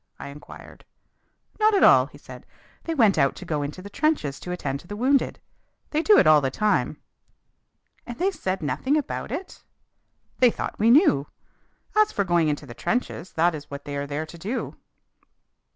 I 0.17 0.29
inquired. 0.29 0.83
"Not 1.59 1.75
at 1.75 1.83
all," 1.83 2.07
he 2.07 2.17
said. 2.17 2.47
"They 2.85 2.95
went 2.95 3.19
out 3.19 3.35
to 3.35 3.45
go 3.45 3.61
into 3.61 3.83
the 3.83 3.89
trenches 3.91 4.39
to 4.39 4.51
attend 4.51 4.79
to 4.79 4.87
the 4.87 4.95
wounded. 4.95 5.39
They 5.91 6.01
do 6.01 6.17
it 6.17 6.25
all 6.25 6.41
the 6.41 6.49
time." 6.49 6.99
"And 8.07 8.17
they 8.17 8.31
said 8.31 8.63
nothing 8.63 8.97
about 8.97 9.31
it!" 9.31 9.63
"They 10.39 10.49
thought 10.49 10.79
we 10.79 10.89
knew. 10.89 11.27
As 11.95 12.11
for 12.11 12.23
going 12.23 12.47
into 12.49 12.65
the 12.65 12.73
trenches, 12.73 13.33
that 13.33 13.53
is 13.53 13.69
what 13.69 13.85
they 13.85 13.95
are 13.95 14.07
there 14.07 14.25
to 14.25 14.39
do." 14.39 14.75